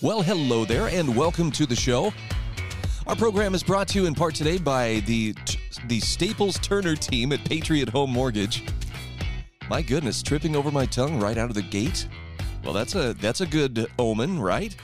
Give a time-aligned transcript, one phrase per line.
[0.00, 2.12] Well, hello there, and welcome to the show.
[3.08, 5.34] Our program is brought to you in part today by the
[5.88, 8.62] the Staples Turner team at Patriot Home Mortgage.
[9.68, 12.06] My goodness, tripping over my tongue right out of the gate.
[12.62, 14.76] Well, that's a that's a good omen, right?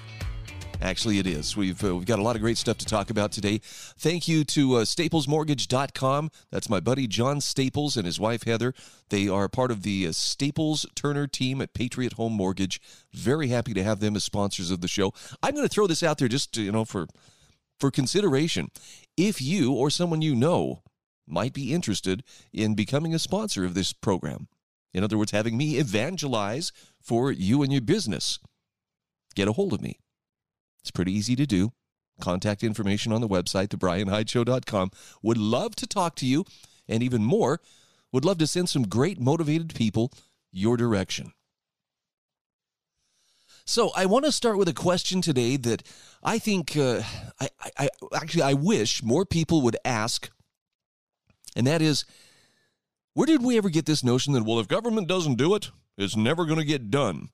[0.81, 1.57] Actually, it is.
[1.57, 3.61] We've uh, we've got a lot of great stuff to talk about today.
[3.63, 6.31] Thank you to uh, StaplesMortgage.com.
[6.51, 8.75] That's my buddy John Staples and his wife Heather.
[9.09, 12.81] They are part of the uh, Staples Turner team at Patriot Home Mortgage.
[13.13, 15.13] Very happy to have them as sponsors of the show.
[15.43, 17.07] I'm going to throw this out there just to, you know for
[17.79, 18.71] for consideration.
[19.17, 20.83] If you or someone you know
[21.27, 22.23] might be interested
[22.53, 24.49] in becoming a sponsor of this program,
[24.93, 28.39] in other words, having me evangelize for you and your business,
[29.35, 29.99] get a hold of me.
[30.85, 31.73] It's pretty easy to do.
[32.21, 34.91] Contact information on the website, thebryanhydeshow.com.
[35.23, 36.45] Would love to talk to you,
[36.87, 37.63] and even more,
[38.13, 40.13] would love to send some great motivated people
[40.53, 41.33] your direction.
[43.65, 45.83] So I want to start with a question today that
[46.23, 47.01] I think uh,
[47.41, 47.49] I,
[47.79, 50.31] I, actually I wish more people would ask,
[51.57, 52.05] and that is,
[53.15, 56.15] where did we ever get this notion that, well, if government doesn't do it, it's
[56.15, 57.31] never going to get done?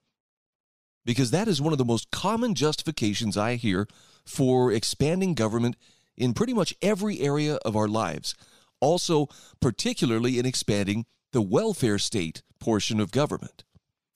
[1.04, 3.86] Because that is one of the most common justifications I hear
[4.24, 5.76] for expanding government
[6.16, 8.34] in pretty much every area of our lives.
[8.80, 9.28] Also,
[9.60, 13.64] particularly in expanding the welfare state portion of government.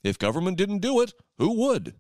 [0.02, 1.94] If government didn't do it, who would?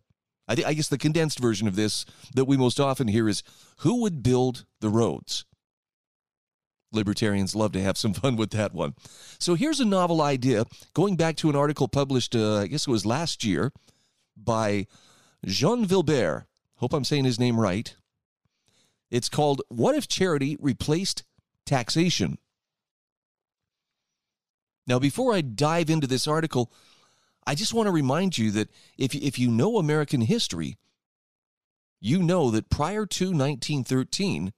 [0.46, 2.04] I, th- I guess the condensed version of this
[2.34, 3.42] that we most often hear is
[3.78, 5.46] who would build the roads?
[6.92, 8.94] Libertarians love to have some fun with that one.
[9.38, 12.90] So here's a novel idea going back to an article published, uh, I guess it
[12.90, 13.72] was last year,
[14.36, 14.86] by
[15.44, 16.46] Jean Vilbert.
[16.76, 17.94] Hope I'm saying his name right.
[19.10, 21.24] It's called What If Charity Replaced
[21.64, 22.38] Taxation?
[24.86, 26.72] Now, before I dive into this article,
[27.46, 30.78] I just want to remind you that if, if you know American history,
[32.00, 34.52] you know that prior to 1913,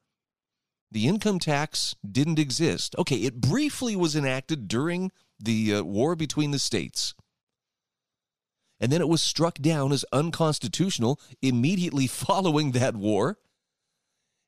[0.91, 2.95] the income tax didn't exist.
[2.99, 7.15] Okay, it briefly was enacted during the uh, war between the states.
[8.79, 13.39] And then it was struck down as unconstitutional immediately following that war.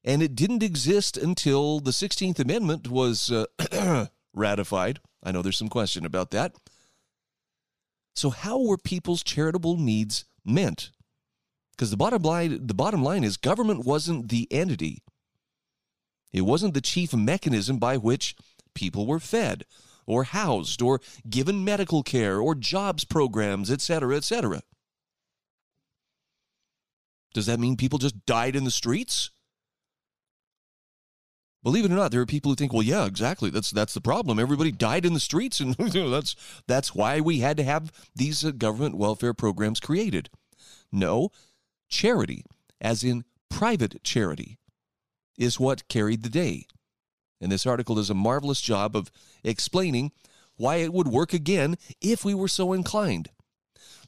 [0.04, 5.00] And it didn't exist until the 16th Amendment was uh, ratified.
[5.22, 6.54] I know there's some question about that.
[8.14, 10.90] So, how were people's charitable needs meant?
[11.72, 15.02] Because the bottom line, the bottom line is government wasn't the entity
[16.32, 18.36] it wasn't the chief mechanism by which
[18.74, 19.64] people were fed
[20.08, 24.62] or housed or given medical care or jobs programs, etc., etc.
[27.34, 29.30] Does that mean people just died in the streets?
[31.62, 33.50] Believe it or not, there are people who think, "Well, yeah, exactly.
[33.50, 34.38] That's that's the problem.
[34.38, 36.34] Everybody died in the streets, and that's
[36.66, 40.30] that's why we had to have these uh, government welfare programs created."
[40.90, 41.30] No,
[41.88, 42.44] charity,
[42.80, 44.58] as in private charity,
[45.36, 46.66] is what carried the day.
[47.40, 49.10] And this article does a marvelous job of
[49.44, 50.12] explaining
[50.56, 53.30] why it would work again if we were so inclined.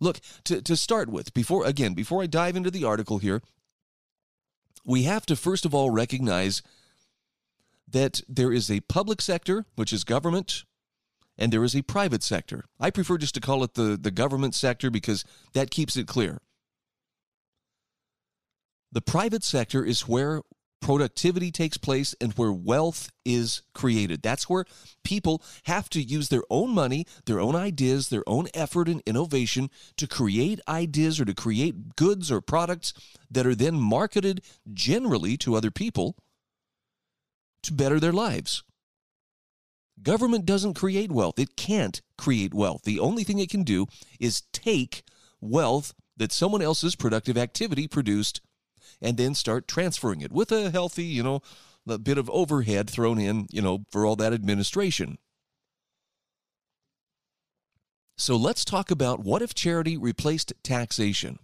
[0.00, 3.42] Look, to, to start with, before again, before I dive into the article here,
[4.84, 6.62] we have to first of all recognize
[7.86, 10.64] that there is a public sector, which is government,
[11.36, 12.64] and there is a private sector.
[12.78, 15.24] I prefer just to call it the, the government sector because
[15.54, 16.40] that keeps it clear.
[18.92, 20.42] The private sector is where
[20.80, 24.22] productivity takes place and where wealth is created.
[24.22, 24.64] That's where
[25.04, 29.70] people have to use their own money, their own ideas, their own effort and innovation
[29.96, 32.92] to create ideas or to create goods or products
[33.30, 36.16] that are then marketed generally to other people
[37.62, 38.62] to better their lives.
[40.02, 41.38] Government doesn't create wealth.
[41.38, 42.82] It can't create wealth.
[42.84, 43.86] The only thing it can do
[44.18, 45.02] is take
[45.40, 48.40] wealth that someone else's productive activity produced
[49.00, 51.42] and then start transferring it with a healthy, you know,
[51.88, 55.18] a bit of overhead thrown in, you know, for all that administration.
[58.16, 61.38] So let's talk about what if charity replaced taxation?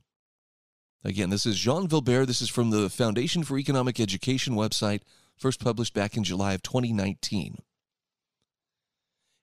[1.02, 2.26] Again, this is Jean Vilbert.
[2.26, 5.00] This is from the Foundation for Economic Education website,
[5.38, 7.56] first published back in July of 2019.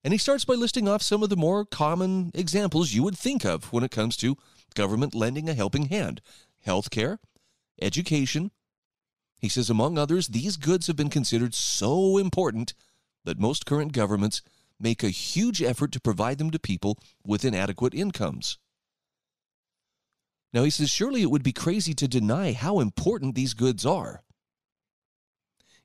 [0.04, 3.46] And he starts by listing off some of the more common examples you would think
[3.46, 4.38] of when it comes to
[4.76, 6.22] government lending a helping hand
[6.68, 7.18] healthcare,
[7.82, 8.52] education.
[9.40, 12.74] He says, among others, these goods have been considered so important
[13.26, 14.42] that most current governments
[14.80, 18.58] make a huge effort to provide them to people with inadequate incomes.
[20.54, 24.22] Now, he says, surely it would be crazy to deny how important these goods are.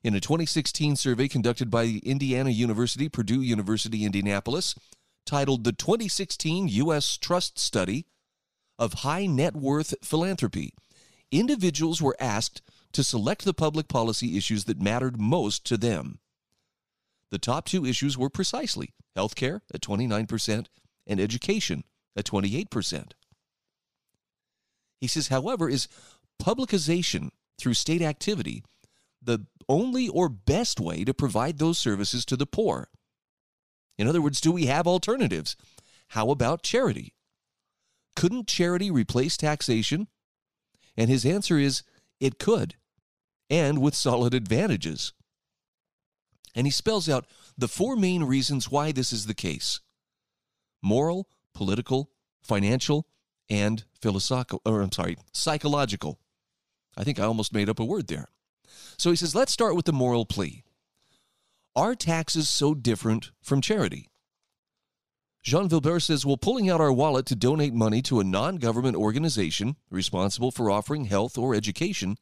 [0.03, 4.75] In a 2016 survey conducted by Indiana University, Purdue University, Indianapolis,
[5.25, 7.17] titled The 2016 U.S.
[7.17, 8.05] Trust Study
[8.77, 10.73] of High Net Worth Philanthropy,
[11.31, 12.61] individuals were asked
[12.93, 16.19] to select the public policy issues that mattered most to them.
[17.31, 20.65] The top two issues were precisely healthcare at 29%
[21.05, 21.83] and education
[22.15, 23.11] at 28%.
[24.99, 25.87] He says, however, is
[26.41, 28.63] publicization through state activity
[29.21, 32.89] the only or best way to provide those services to the poor?
[33.97, 35.55] In other words, do we have alternatives?
[36.09, 37.13] How about charity?
[38.15, 40.07] Couldn't charity replace taxation?
[40.97, 41.83] And his answer is
[42.19, 42.75] it could,
[43.49, 45.13] and with solid advantages.
[46.55, 47.25] And he spells out
[47.57, 49.79] the four main reasons why this is the case
[50.81, 53.07] moral, political, financial,
[53.49, 56.19] and philosophical, or I'm sorry, psychological.
[56.97, 58.27] I think I almost made up a word there.
[58.97, 60.63] So he says, let's start with the moral plea.
[61.75, 64.08] Are taxes so different from charity?
[65.41, 68.95] Jean Vilbert says, well, pulling out our wallet to donate money to a non government
[68.95, 72.17] organization responsible for offering health or education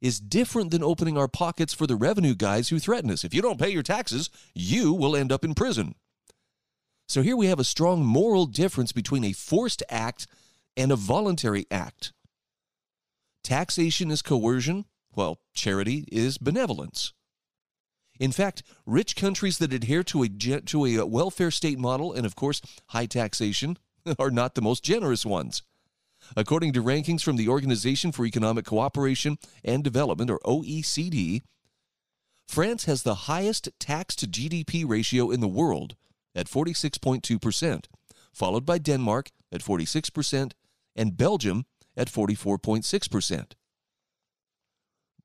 [0.00, 3.24] is different than opening our pockets for the revenue guys who threaten us.
[3.24, 5.94] If you don't pay your taxes, you will end up in prison.
[7.08, 10.26] So here we have a strong moral difference between a forced act
[10.76, 12.12] and a voluntary act.
[13.42, 17.13] Taxation is coercion, while charity is benevolence.
[18.18, 22.24] In fact, rich countries that adhere to a, to a uh, welfare state model and,
[22.24, 23.78] of course, high taxation
[24.18, 25.62] are not the most generous ones.
[26.36, 31.42] According to rankings from the Organization for Economic Cooperation and Development, or OECD,
[32.46, 35.96] France has the highest tax to GDP ratio in the world
[36.34, 37.84] at 46.2%,
[38.32, 40.52] followed by Denmark at 46%
[40.96, 43.52] and Belgium at 44.6%.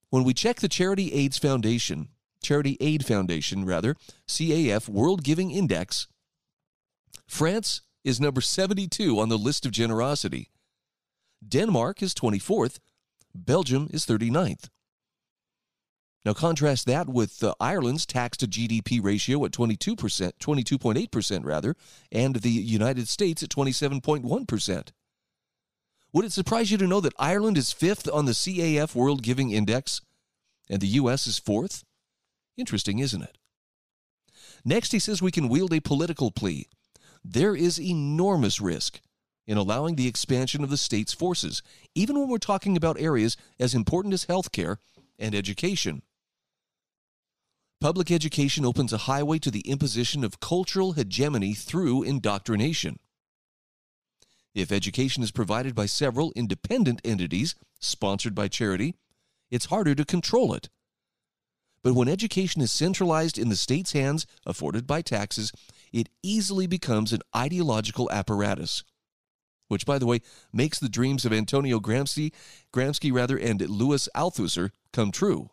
[0.10, 2.10] When we check the Charity AIDS Foundation,
[2.42, 3.96] Charity Aid Foundation rather,
[4.28, 6.08] CAF World Giving Index,
[7.28, 10.50] France is number 72 on the list of generosity.
[11.48, 12.80] Denmark is 24th,
[13.36, 14.70] Belgium is 39th.
[16.26, 21.76] Now contrast that with uh, Ireland's tax to GDP ratio at 22%, 22.8% rather,
[22.12, 24.88] and the United States at 27.1%.
[26.12, 29.52] Would it surprise you to know that Ireland is 5th on the CAF World Giving
[29.52, 30.02] Index
[30.70, 31.84] and the US is 4th?
[32.60, 33.38] Interesting, isn't it?
[34.66, 36.68] Next, he says we can wield a political plea.
[37.24, 39.00] There is enormous risk
[39.48, 41.64] in allowing the expansion of the state's forces,
[41.96, 44.78] even when we're talking about areas as important as healthcare
[45.18, 46.02] and education.
[47.80, 53.00] Public education opens a highway to the imposition of cultural hegemony through indoctrination.
[54.54, 58.96] If education is provided by several independent entities sponsored by charity,
[59.50, 60.68] it's harder to control it.
[61.82, 65.52] But when education is centralized in the state's hands, afforded by taxes,
[65.94, 68.84] it easily becomes an ideological apparatus
[69.70, 70.20] which, by the way,
[70.52, 72.34] makes the dreams of Antonio Gramsci,
[72.74, 75.52] Gramsci rather, and Louis Althusser come true.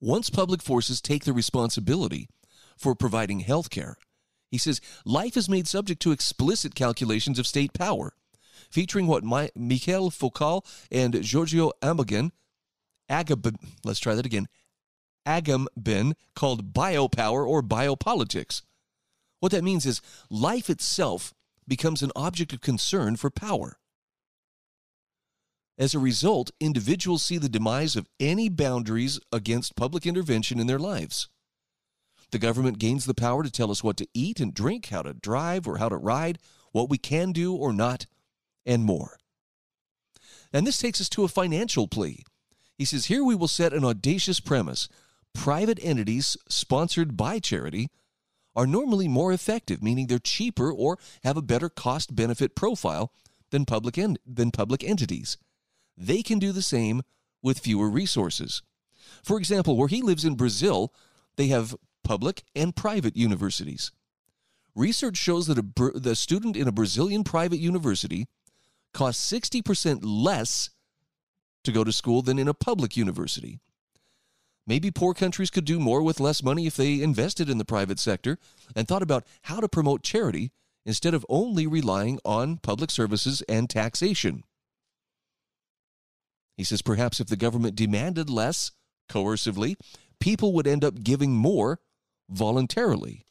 [0.00, 2.28] Once public forces take the responsibility
[2.76, 3.96] for providing health care,
[4.50, 8.14] he says life is made subject to explicit calculations of state power,
[8.70, 12.30] featuring what My- Michel Foucault and Giorgio Agamben,
[13.10, 14.48] Agab, let's try that again,
[15.26, 18.62] Agamben called biopower or biopolitics.
[19.40, 21.34] What that means is life itself
[21.68, 23.78] becomes an object of concern for power.
[25.78, 30.78] As a result, individuals see the demise of any boundaries against public intervention in their
[30.78, 31.28] lives.
[32.30, 35.12] The government gains the power to tell us what to eat and drink, how to
[35.12, 36.38] drive or how to ride,
[36.72, 38.06] what we can do or not,
[38.64, 39.18] and more.
[40.52, 42.24] And this takes us to a financial plea.
[42.76, 44.88] He says, Here we will set an audacious premise.
[45.34, 47.88] Private entities sponsored by charity
[48.54, 53.12] are normally more effective, meaning they're cheaper or have a better cost benefit profile
[53.50, 55.36] than public, en- than public entities.
[55.96, 57.02] They can do the same
[57.42, 58.62] with fewer resources.
[59.22, 60.92] For example, where he lives in Brazil,
[61.36, 63.92] they have public and private universities.
[64.74, 68.26] Research shows that a, the student in a Brazilian private university
[68.92, 70.70] costs 60% less
[71.66, 73.60] to go to school than in a public university.
[74.66, 78.00] Maybe poor countries could do more with less money if they invested in the private
[78.00, 78.38] sector
[78.74, 80.50] and thought about how to promote charity
[80.84, 84.42] instead of only relying on public services and taxation.
[86.56, 88.72] He says perhaps if the government demanded less
[89.08, 89.76] coercively,
[90.20, 91.80] people would end up giving more
[92.28, 93.26] voluntarily.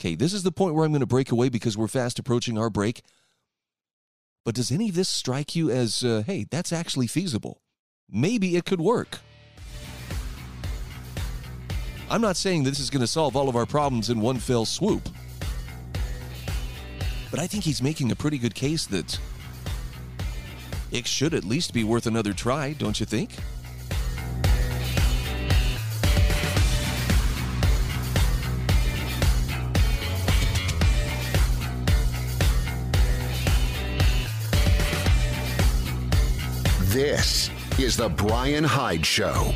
[0.00, 2.58] Okay, this is the point where I'm going to break away because we're fast approaching
[2.58, 3.02] our break.
[4.44, 7.62] But does any of this strike you as, uh, hey, that's actually feasible?
[8.10, 9.20] Maybe it could work.
[12.10, 14.66] I'm not saying this is going to solve all of our problems in one fell
[14.66, 15.08] swoop.
[17.30, 19.18] But I think he's making a pretty good case that
[20.92, 23.30] it should at least be worth another try, don't you think?
[37.14, 39.54] This is The Bryan Hyde Show.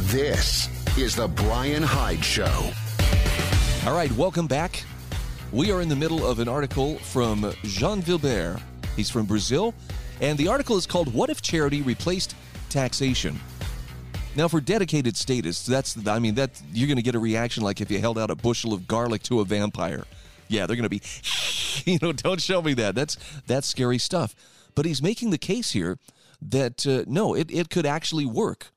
[0.00, 2.72] This is The Bryan Hyde Show.
[3.86, 4.82] All right, welcome back.
[5.52, 8.60] We are in the middle of an article from Jean Vilbert.
[8.96, 9.72] He's from Brazil,
[10.20, 12.34] and the article is called What If Charity Replaced
[12.70, 13.38] Taxation?
[14.34, 17.82] Now, for dedicated statists, that's I mean that you're going to get a reaction like
[17.82, 20.04] if you held out a bushel of garlic to a vampire.
[20.48, 21.02] Yeah, they're going to be,
[21.90, 22.94] you know, don't show me that.
[22.94, 24.34] That's that's scary stuff.
[24.74, 25.98] But he's making the case here
[26.40, 28.72] that uh, no, it, it could actually work.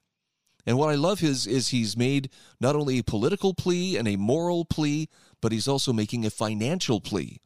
[0.65, 4.17] And what I love is is he's made not only a political plea and a
[4.17, 5.07] moral plea,
[5.41, 7.39] but he's also making a financial plea.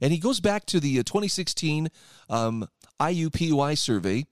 [0.00, 1.88] And he goes back to the uh, 2016
[2.28, 2.68] um,
[3.00, 4.26] IUPUI survey,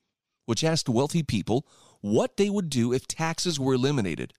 [0.46, 1.66] which asked wealthy people
[2.00, 4.34] what they would do if taxes were eliminated.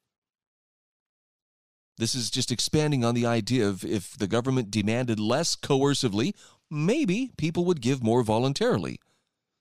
[1.97, 6.33] This is just expanding on the idea of if the government demanded less coercively,
[6.71, 8.99] maybe people would give more voluntarily.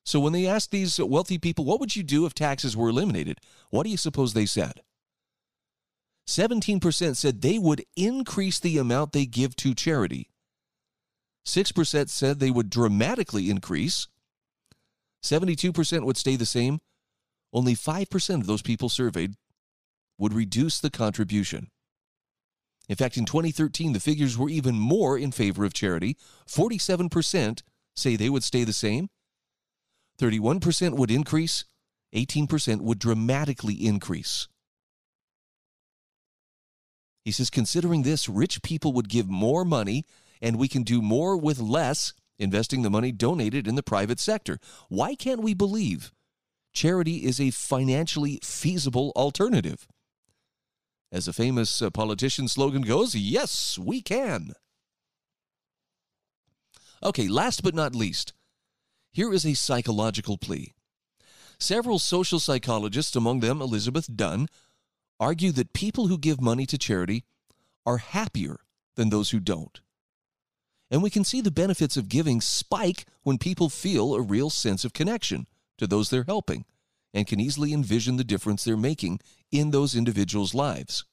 [0.04, 3.40] So when they asked these wealthy people, what would you do if taxes were eliminated?
[3.70, 4.82] What do you suppose they said?
[6.28, 10.30] 17% said they would increase the amount they give to charity.
[11.46, 14.06] 6% said they would dramatically increase.
[15.24, 16.80] 72% would stay the same.
[17.52, 19.34] Only 5% of those people surveyed
[20.18, 21.68] would reduce the contribution.
[22.88, 26.16] In fact, in 2013, the figures were even more in favor of charity.
[26.48, 27.62] 47%
[27.94, 29.08] say they would stay the same,
[30.20, 31.64] 31% would increase,
[32.14, 34.48] 18% would dramatically increase.
[37.24, 40.06] He says, considering this, rich people would give more money
[40.40, 44.58] and we can do more with less, investing the money donated in the private sector.
[44.88, 46.12] Why can't we believe
[46.78, 49.88] charity is a financially feasible alternative?
[51.10, 54.52] As a famous uh, politician slogan goes, yes, we can.
[57.02, 58.32] Okay, last but not least,
[59.10, 60.72] here is a psychological plea.
[61.58, 64.46] Several social psychologists, among them Elizabeth Dunn,
[65.18, 67.24] argue that people who give money to charity
[67.86, 68.60] are happier
[68.94, 69.80] than those who don't.
[70.92, 74.84] And we can see the benefits of giving spike when people feel a real sense
[74.84, 76.64] of connection to those they're helping
[77.14, 79.20] and can easily envision the difference they're making
[79.50, 81.04] in those individuals' lives.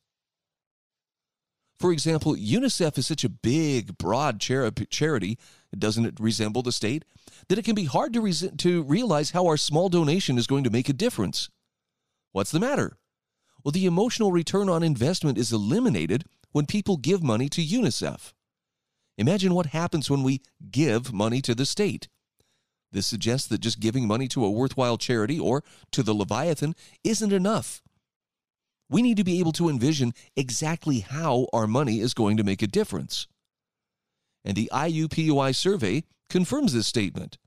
[1.79, 5.37] For example, UNICEF is such a big, broad charity,
[5.77, 7.03] doesn't it resemble the state,
[7.49, 10.69] that it can be hard to, to realize how our small donation is going to
[10.69, 11.49] make a difference.
[12.31, 12.97] What's the matter?
[13.63, 18.31] Well, the emotional return on investment is eliminated when people give money to UNICEF.
[19.17, 20.41] Imagine what happens when we
[20.71, 22.07] give money to the state.
[22.95, 27.33] This suggests that just giving money to a worthwhile charity or to the Leviathan isn't
[27.33, 27.83] enough.
[28.89, 32.61] We need to be able to envision exactly how our money is going to make
[32.61, 33.27] a difference.
[34.45, 37.37] And the IUPUI survey confirms this statement.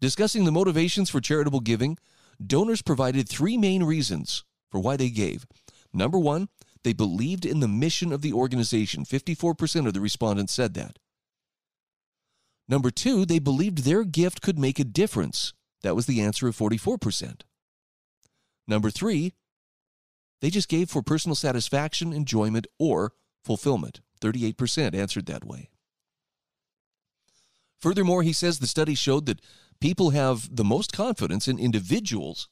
[0.00, 1.98] Discussing the motivations for charitable giving,
[2.42, 5.44] donors provided three main reasons for why they gave.
[5.92, 6.48] Number one,
[6.84, 9.04] they believed in the mission of the organization.
[9.04, 10.98] 54% of the respondents said that.
[12.70, 15.52] Number two, they believed their gift could make a difference.
[15.82, 17.42] That was the answer of 44%.
[18.68, 19.34] Number three,
[20.40, 23.12] they just gave for personal satisfaction, enjoyment, or
[23.42, 24.00] fulfillment.
[24.20, 25.68] 38% answered that way.
[27.80, 29.40] Furthermore, he says the study showed that
[29.80, 32.48] people have the most confidence in individuals,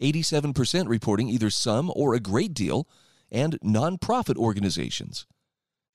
[0.00, 2.86] 87% reporting either some or a great deal,
[3.28, 5.26] and nonprofit organizations.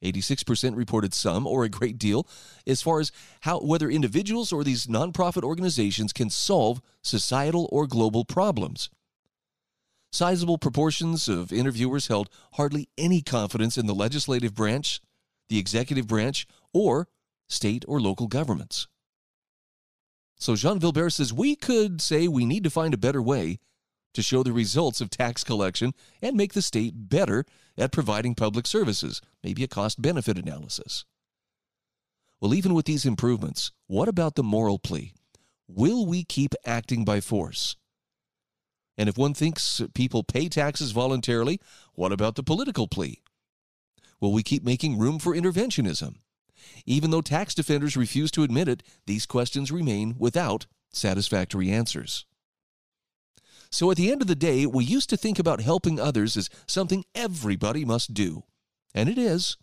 [0.03, 2.27] 86% reported some or a great deal
[2.67, 8.25] as far as how whether individuals or these nonprofit organizations can solve societal or global
[8.25, 8.89] problems.
[10.11, 15.01] Sizable proportions of interviewers held hardly any confidence in the legislative branch
[15.49, 17.07] the executive branch, or
[17.47, 18.87] state or local governments.
[20.37, 23.59] So Jean Vilbert says we could say we need to find a better way
[24.13, 27.45] to show the results of tax collection and make the state better
[27.77, 31.05] at providing public services, maybe a cost benefit analysis.
[32.39, 35.13] Well, even with these improvements, what about the moral plea?
[35.67, 37.75] Will we keep acting by force?
[38.97, 41.59] And if one thinks people pay taxes voluntarily,
[41.93, 43.21] what about the political plea?
[44.19, 46.15] Will we keep making room for interventionism?
[46.85, 52.25] Even though tax defenders refuse to admit it, these questions remain without satisfactory answers.
[53.73, 56.47] So at the end of the day, we used to think about helping others as
[56.67, 58.43] something everybody must do.
[58.93, 59.57] And it is.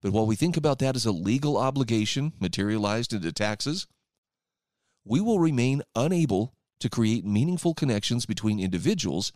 [0.00, 3.88] But while we think about that as a legal obligation materialized into taxes,
[5.04, 9.32] we will remain unable to create meaningful connections between individuals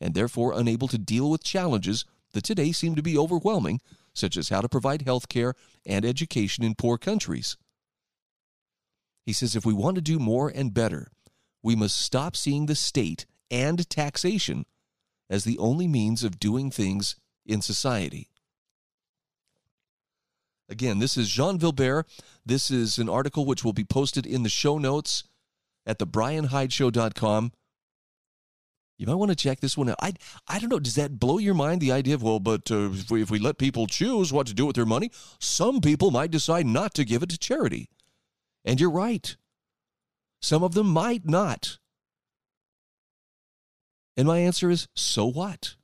[0.00, 3.80] and therefore unable to deal with challenges that today seem to be overwhelming,
[4.14, 5.54] such as how to provide health care
[5.84, 7.56] and education in poor countries.
[9.24, 11.10] He says if we want to do more and better,
[11.66, 14.64] we must stop seeing the state and taxation
[15.28, 18.28] as the only means of doing things in society.
[20.68, 22.04] Again, this is Jean Vilbert.
[22.44, 25.24] This is an article which will be posted in the show notes
[25.84, 27.50] at thebryanhydeshow.com.
[28.96, 29.96] You might want to check this one out.
[30.00, 30.12] I,
[30.46, 30.78] I don't know.
[30.78, 31.80] Does that blow your mind?
[31.80, 34.54] The idea of, well, but uh, if, we, if we let people choose what to
[34.54, 37.88] do with their money, some people might decide not to give it to charity.
[38.64, 39.36] And you're right.
[40.46, 41.78] Some of them might not.
[44.16, 45.74] And my answer is so what?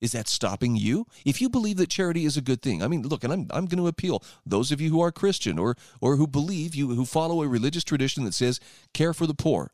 [0.00, 1.04] Is that stopping you?
[1.26, 3.66] If you believe that charity is a good thing, I mean, look, and I'm, I'm
[3.66, 7.04] going to appeal those of you who are Christian or, or who believe you, who
[7.04, 8.60] follow a religious tradition that says
[8.94, 9.72] care for the poor.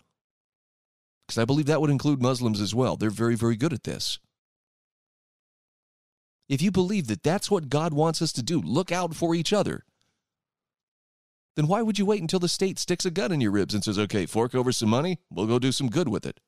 [1.28, 2.96] Because I believe that would include Muslims as well.
[2.96, 4.18] They're very, very good at this.
[6.48, 9.52] If you believe that that's what God wants us to do, look out for each
[9.52, 9.84] other
[11.56, 13.84] then why would you wait until the state sticks a gun in your ribs and
[13.84, 16.40] says, okay, fork over some money, we'll go do some good with it?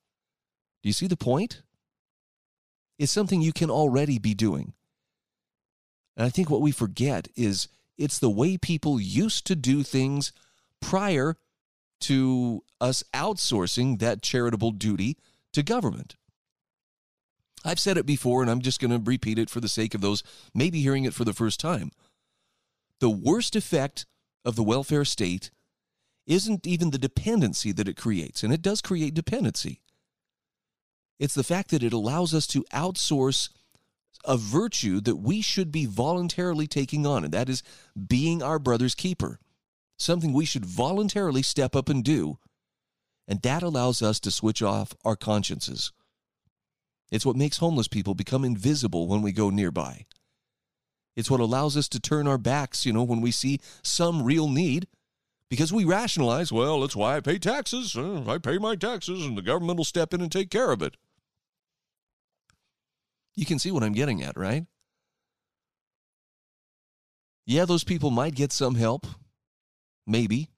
[0.83, 1.61] Do you see the point?
[2.99, 4.73] It's something you can already be doing.
[6.15, 7.67] And I think what we forget is
[7.97, 10.33] it's the way people used to do things
[10.81, 11.37] prior
[12.01, 15.17] to us outsourcing that charitable duty
[15.53, 16.15] to government.
[17.63, 20.01] I've said it before, and I'm just going to repeat it for the sake of
[20.01, 21.91] those maybe hearing it for the first time.
[22.99, 24.05] The worst effect
[24.47, 25.51] of the welfare state
[26.25, 29.81] isn't even the dependency that it creates, and it does create dependency.
[31.19, 33.49] It's the fact that it allows us to outsource
[34.25, 37.61] a virtue that we should be voluntarily taking on, and that is
[38.07, 39.39] being our brother's keeper.
[39.97, 42.37] Something we should voluntarily step up and do.
[43.27, 45.91] And that allows us to switch off our consciences.
[47.11, 50.05] It's what makes homeless people become invisible when we go nearby.
[51.17, 54.47] It's what allows us to turn our backs, you know, when we see some real
[54.47, 54.87] need
[55.49, 57.95] because we rationalize, well, that's why I pay taxes.
[57.97, 60.83] Uh, I pay my taxes and the government will step in and take care of
[60.83, 60.95] it.
[63.35, 64.65] You can see what I'm getting at, right?
[67.47, 69.07] Yeah, those people might get some help,
[70.05, 70.49] maybe.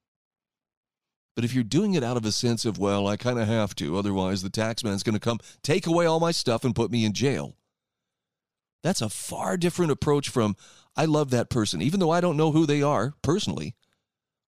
[1.35, 3.75] But if you're doing it out of a sense of, well, I kind of have
[3.75, 7.05] to, otherwise the taxman's going to come take away all my stuff and put me
[7.05, 7.55] in jail,
[8.83, 10.55] that's a far different approach from,
[10.95, 13.75] I love that person, even though I don't know who they are personally.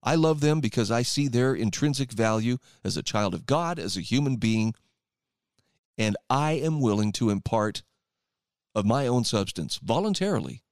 [0.04, 3.96] I love them because I see their intrinsic value as a child of God, as
[3.96, 4.74] a human being,
[5.98, 7.84] and I am willing to impart
[8.74, 10.64] of my own substance voluntarily,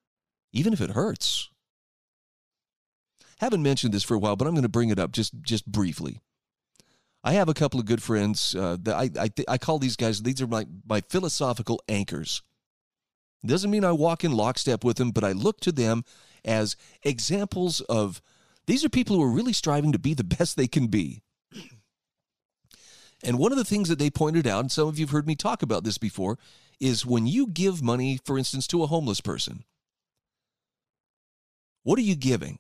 [0.52, 1.50] even if it hurts.
[3.40, 5.66] Haven't mentioned this for a while, but I'm going to bring it up just just
[5.66, 6.22] briefly.
[7.24, 10.22] I have a couple of good friends uh, that I I, I call these guys.
[10.22, 12.42] These are my my philosophical anchors.
[13.46, 16.04] Doesn't mean I walk in lockstep with them, but I look to them
[16.44, 18.22] as examples of
[18.68, 21.22] these are people who are really striving to be the best they can be.
[23.24, 25.28] And one of the things that they pointed out, and some of you have heard
[25.28, 26.38] me talk about this before,
[26.80, 29.66] is when you give money, for instance, to a homeless person,
[31.84, 32.60] what are you giving?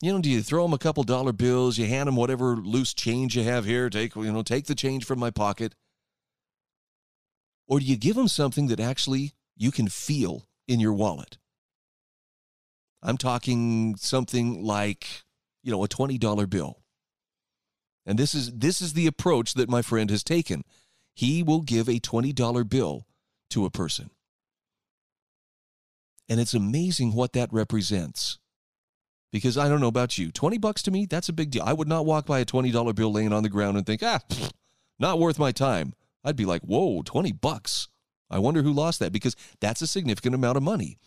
[0.00, 1.78] You know, do you throw them a couple dollar bills?
[1.78, 3.88] You hand them whatever loose change you have here.
[3.88, 5.74] Take, you know, take the change from my pocket.
[7.66, 11.38] Or do you give them something that actually you can feel in your wallet?
[13.02, 15.24] I'm talking something like,
[15.62, 16.78] you know, a $20 bill.
[18.04, 20.64] And this is this is the approach that my friend has taken.
[21.12, 23.06] He will give a $20 bill
[23.50, 24.10] to a person.
[26.28, 28.38] And it's amazing what that represents.
[29.32, 31.62] Because I don't know about you, 20 bucks to me, that's a big deal.
[31.64, 34.20] I would not walk by a $20 bill laying on the ground and think, ah,
[34.98, 35.94] not worth my time.
[36.26, 37.88] I'd be like, whoa, 20 bucks.
[38.28, 40.98] I wonder who lost that because that's a significant amount of money.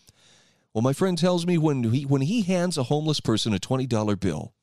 [0.72, 4.18] Well, my friend tells me when he when he hands a homeless person a $20
[4.18, 4.54] bill,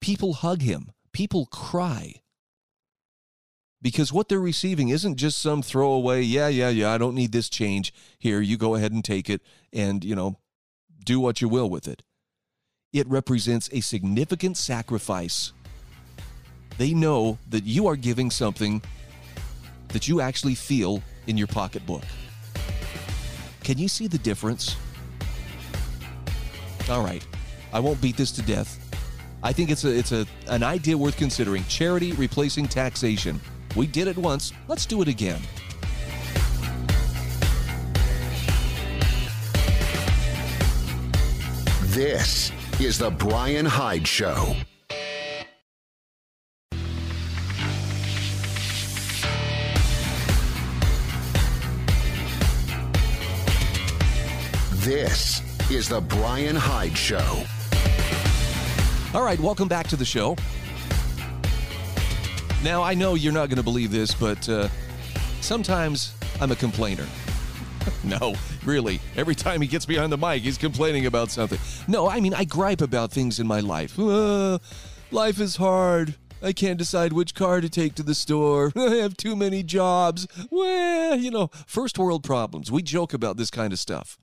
[0.00, 2.14] people hug him, people cry.
[3.80, 7.48] Because what they're receiving isn't just some throwaway, yeah, yeah, yeah, I don't need this
[7.48, 7.94] change.
[8.18, 9.40] Here, you go ahead and take it
[9.72, 10.40] and, you know,
[11.04, 12.02] do what you will with it.
[12.92, 15.52] It represents a significant sacrifice.
[16.78, 18.80] They know that you are giving something
[19.88, 22.04] that you actually feel in your pocketbook.
[23.64, 24.76] Can you see the difference?
[26.88, 27.26] All right.
[27.72, 28.78] I won't beat this to death.
[29.42, 31.64] I think it's a it's a an idea worth considering.
[31.64, 33.40] Charity replacing taxation.
[33.76, 34.52] We did it once.
[34.68, 35.40] Let's do it again.
[41.88, 44.54] This is the Bryan Hyde Show.
[54.88, 57.44] This is the Bryan Hyde Show.
[59.12, 60.34] All right, welcome back to the show.
[62.64, 64.68] Now, I know you're not going to believe this, but uh,
[65.42, 67.04] sometimes I'm a complainer.
[68.02, 68.98] no, really.
[69.14, 71.58] Every time he gets behind the mic, he's complaining about something.
[71.86, 73.98] No, I mean, I gripe about things in my life.
[73.98, 74.58] Uh,
[75.10, 76.14] life is hard.
[76.40, 78.72] I can't decide which car to take to the store.
[78.76, 80.26] I have too many jobs.
[80.50, 82.72] Well, you know, first world problems.
[82.72, 84.18] We joke about this kind of stuff.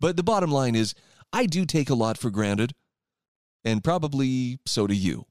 [0.00, 0.94] But the bottom line is,
[1.32, 2.74] I do take a lot for granted,
[3.64, 5.26] and probably so do you.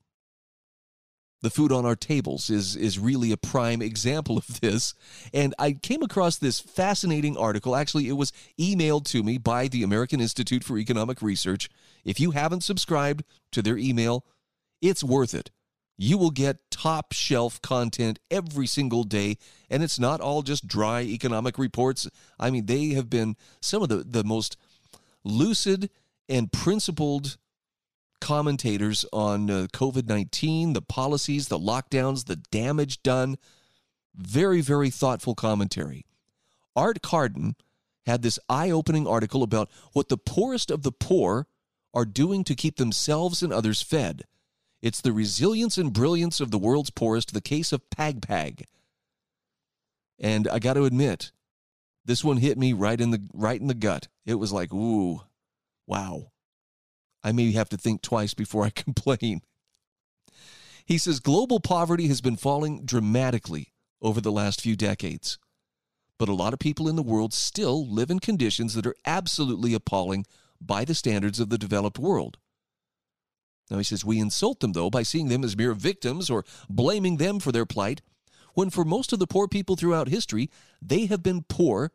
[1.42, 4.94] The food on our tables is, is really a prime example of this.
[5.34, 7.76] And I came across this fascinating article.
[7.76, 11.70] Actually, it was emailed to me by the American Institute for Economic Research.
[12.04, 14.26] If you haven't subscribed to their email,
[14.82, 15.50] it's worth it.
[16.02, 19.38] You will get top shelf content every single day,
[19.70, 22.10] and it's not all just dry economic reports.
[22.40, 24.56] I mean, they have been some of the, the most
[25.26, 25.90] lucid
[26.30, 27.36] and principled
[28.22, 33.38] commentators on uh, COVID 19, the policies, the lockdowns, the damage done.
[34.16, 36.06] Very, very thoughtful commentary.
[36.78, 37.58] Art Carden
[38.06, 41.48] had this eye opening article about what the poorest of the poor
[41.94, 44.24] are doing to keep themselves and others fed.
[44.82, 48.64] It's the resilience and brilliance of the world's poorest, the case of PagPag.
[50.18, 51.32] And I got to admit,
[52.06, 54.08] this one hit me right in the right in the gut.
[54.26, 55.22] It was like, ooh,
[55.86, 56.32] wow.
[57.24, 59.42] I may have to think twice before I complain.
[60.86, 65.38] He says global poverty has been falling dramatically over the last few decades.
[66.18, 69.74] But a lot of people in the world still live in conditions that are absolutely
[69.74, 70.26] appalling
[70.60, 72.38] by the standards of the developed world.
[73.70, 77.18] Now he says we insult them, though, by seeing them as mere victims or blaming
[77.18, 78.02] them for their plight,
[78.54, 80.50] when for most of the poor people throughout history,
[80.82, 81.92] they have been poor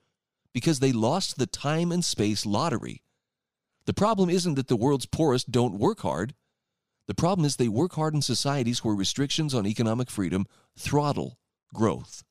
[0.53, 3.03] because they lost the time and space lottery
[3.87, 6.35] the problem isn't that the world's poorest don't work hard.
[7.07, 10.47] The problem is they work hard in societies where restrictions on economic freedom
[10.79, 11.39] throttle
[11.75, 12.25] growth.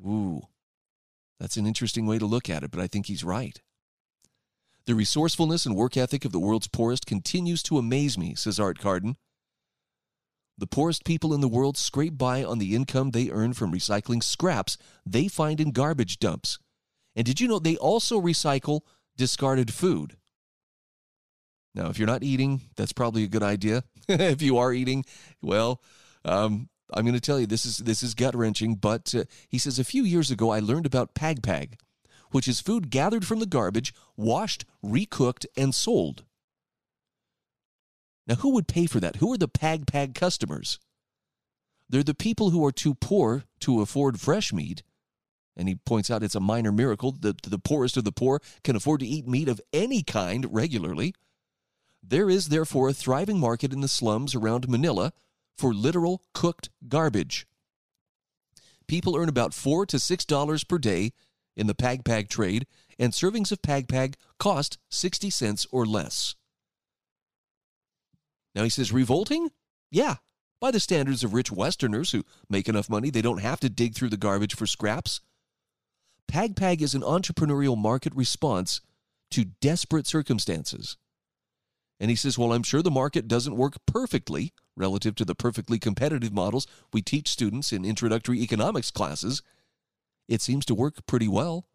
[0.00, 0.42] Ooh,
[1.38, 3.60] that's an interesting way to look at it, but I think he's right.
[4.86, 8.78] The resourcefulness and work ethic of the world's poorest continues to amaze me, says Art
[8.78, 9.16] Carden.
[10.58, 14.22] The poorest people in the world scrape by on the income they earn from recycling
[14.22, 16.58] scraps they find in garbage dumps.
[17.16, 18.80] And did you know they also recycle
[19.16, 20.16] discarded food?
[21.74, 23.84] Now, if you're not eating, that's probably a good idea.
[24.08, 25.04] if you are eating,
[25.40, 25.80] well,
[26.24, 28.74] um, I'm going to tell you this is this is gut wrenching.
[28.74, 31.74] But uh, he says a few years ago I learned about PagPag,
[32.32, 36.24] which is food gathered from the garbage, washed, recooked, and sold.
[38.26, 39.16] Now, who would pay for that?
[39.16, 40.78] Who are the PagPag customers?
[41.88, 44.82] They're the people who are too poor to afford fresh meat.
[45.56, 48.74] And he points out it's a minor miracle that the poorest of the poor can
[48.74, 51.14] afford to eat meat of any kind regularly.
[52.02, 55.12] There is therefore a thriving market in the slums around Manila
[55.58, 57.46] for literal cooked garbage.
[58.86, 61.12] People earn about 4 to 6 dollars per day
[61.56, 62.66] in the PagPag trade,
[62.98, 66.34] and servings of PagPag cost 60 cents or less.
[68.54, 69.50] Now he says revolting?
[69.90, 70.16] Yeah,
[70.60, 73.94] by the standards of rich Westerners who make enough money they don't have to dig
[73.94, 75.20] through the garbage for scraps.
[76.30, 78.80] PagPag is an entrepreneurial market response
[79.32, 80.96] to desperate circumstances.
[81.98, 85.78] And he says, Well, I'm sure the market doesn't work perfectly relative to the perfectly
[85.78, 89.42] competitive models we teach students in introductory economics classes.
[90.28, 91.66] It seems to work pretty well.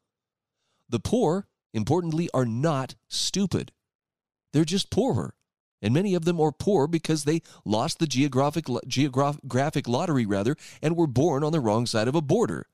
[0.90, 3.72] The poor, importantly, are not stupid.
[4.54, 5.36] They're just poorer.
[5.82, 10.96] And many of them are poor because they lost the geographic, geographic lottery rather and
[10.96, 12.68] were born on the wrong side of a border.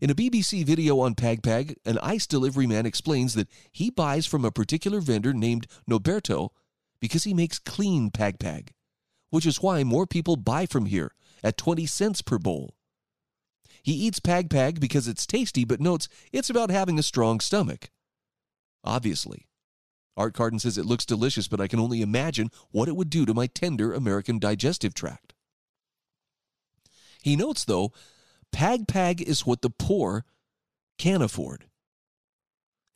[0.00, 4.44] In a BBC video on PagPag, an ice delivery man explains that he buys from
[4.44, 6.50] a particular vendor named Noberto
[7.00, 8.68] because he makes clean PagPag,
[9.30, 12.76] which is why more people buy from here at 20 cents per bowl.
[13.82, 17.90] He eats PagPag because it's tasty, but notes it's about having a strong stomach.
[18.84, 19.46] Obviously.
[20.16, 23.24] Art Carden says it looks delicious, but I can only imagine what it would do
[23.24, 25.32] to my tender American digestive tract.
[27.22, 27.92] He notes, though,
[28.52, 30.24] PagPag is what the poor
[30.98, 31.66] can afford.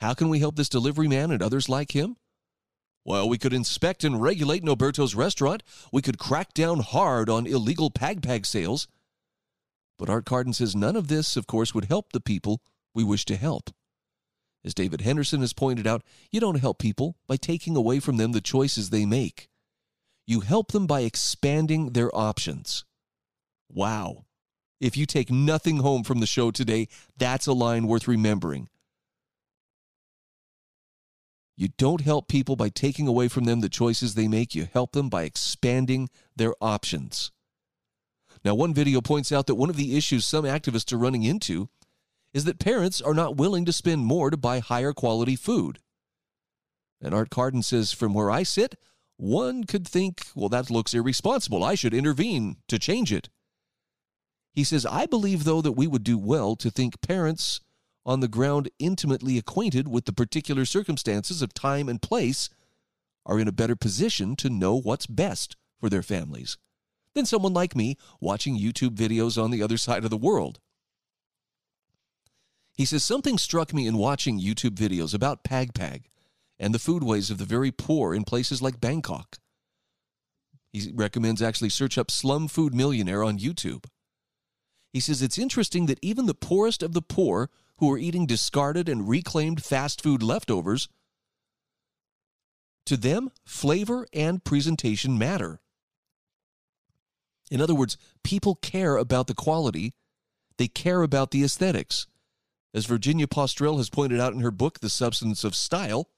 [0.01, 2.17] How can we help this delivery man and others like him?
[3.05, 5.63] Well, we could inspect and regulate Noberto's restaurant.
[5.93, 8.89] We could crack down hard on illegal PagPag sales.
[9.99, 12.61] But Art Carden says none of this, of course, would help the people
[12.95, 13.71] we wish to help.
[14.65, 18.33] As David Henderson has pointed out, you don't help people by taking away from them
[18.33, 19.49] the choices they make.
[20.27, 22.85] You help them by expanding their options.
[23.69, 24.25] Wow.
[24.81, 28.69] If you take nothing home from the show today, that's a line worth remembering.
[31.57, 34.55] You don't help people by taking away from them the choices they make.
[34.55, 37.31] You help them by expanding their options.
[38.45, 41.69] Now, one video points out that one of the issues some activists are running into
[42.35, 45.79] is that parents are not willing to spend more to buy higher quality food.
[47.01, 48.77] And Art Carden says, from where I sit,
[49.17, 51.63] one could think, well, that looks irresponsible.
[51.63, 53.29] I should intervene to change it.
[54.53, 57.61] He says, I believe, though, that we would do well to think parents
[58.05, 62.51] on the ground intimately acquainted with the particular circumstances of time and place
[63.25, 66.59] are in a better position to know what's best for their families
[67.15, 70.61] than someone like me watching YouTube videos on the other side of the world.
[72.75, 76.05] He says, Something struck me in watching YouTube videos about PagPag
[76.59, 79.37] and the foodways of the very poor in places like Bangkok.
[80.73, 83.85] He recommends actually search up Slum Food Millionaire on YouTube.
[84.93, 88.89] He says it's interesting that even the poorest of the poor who are eating discarded
[88.89, 90.89] and reclaimed fast food leftovers,
[92.87, 95.61] to them, flavor and presentation matter.
[97.53, 99.93] In other words, people care about the quality,
[100.57, 102.07] they care about the aesthetics.
[102.73, 106.09] As Virginia Postrel has pointed out in her book, The Substance of Style,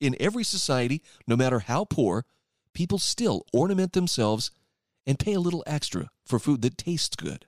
[0.00, 2.24] in every society, no matter how poor,
[2.72, 4.50] people still ornament themselves
[5.06, 7.44] and pay a little extra for food that tastes good.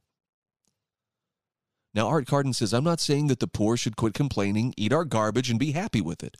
[1.94, 5.06] Now, Art Carden says, I'm not saying that the poor should quit complaining, eat our
[5.06, 6.36] garbage, and be happy with it.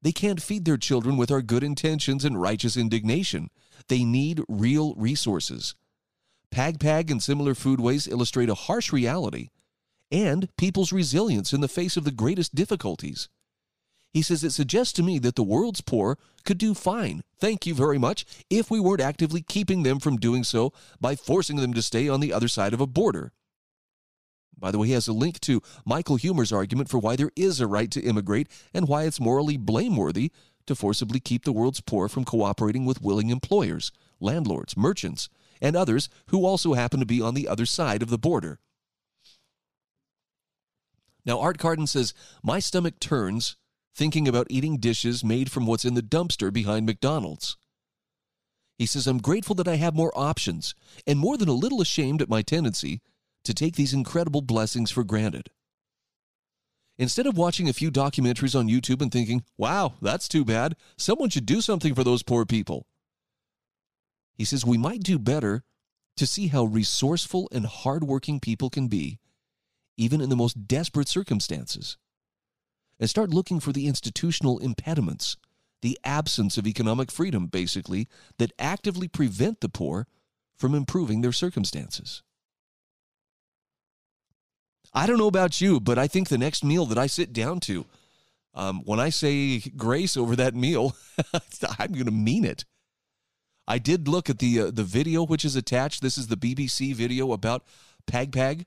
[0.00, 3.50] They can't feed their children with our good intentions and righteous indignation.
[3.88, 5.74] They need real resources.
[6.52, 9.50] PagPag and similar foodways illustrate a harsh reality
[10.10, 13.28] and people's resilience in the face of the greatest difficulties.
[14.12, 17.74] He says it suggests to me that the world's poor could do fine, thank you
[17.74, 21.82] very much, if we weren't actively keeping them from doing so by forcing them to
[21.82, 23.32] stay on the other side of a border.
[24.58, 27.60] By the way, he has a link to Michael Huemer's argument for why there is
[27.60, 30.30] a right to immigrate and why it's morally blameworthy
[30.66, 35.28] to forcibly keep the world's poor from cooperating with willing employers, landlords, merchants,
[35.60, 38.58] and others who also happen to be on the other side of the border.
[41.24, 43.56] Now, Art Carden says, My stomach turns
[43.94, 47.56] thinking about eating dishes made from what's in the dumpster behind McDonald's.
[48.78, 50.74] He says, I'm grateful that I have more options
[51.06, 53.00] and more than a little ashamed at my tendency
[53.44, 55.50] to take these incredible blessings for granted.
[56.98, 61.28] Instead of watching a few documentaries on YouTube and thinking, wow, that's too bad, someone
[61.28, 62.86] should do something for those poor people.
[64.34, 65.62] He says we might do better
[66.16, 69.18] to see how resourceful and hardworking people can be,
[69.98, 71.98] even in the most desperate circumstances,
[72.98, 75.36] and start looking for the institutional impediments,
[75.82, 80.06] the absence of economic freedom, basically, that actively prevent the poor
[80.58, 82.22] from improving their circumstances.
[84.96, 87.60] I don't know about you, but I think the next meal that I sit down
[87.60, 87.84] to,
[88.54, 90.96] um, when I say grace over that meal,
[91.78, 92.64] I'm going to mean it.
[93.68, 96.00] I did look at the uh, the video which is attached.
[96.00, 97.64] This is the BBC video about
[98.10, 98.64] PagPag.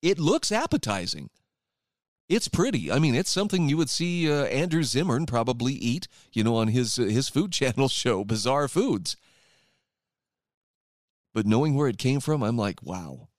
[0.00, 1.28] It looks appetizing.
[2.30, 2.90] It's pretty.
[2.90, 6.68] I mean, it's something you would see uh, Andrew Zimmern probably eat, you know, on
[6.68, 9.16] his uh, his food channel show, Bizarre Foods.
[11.34, 13.29] But knowing where it came from, I'm like, wow.